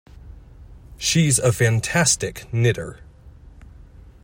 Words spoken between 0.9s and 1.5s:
She's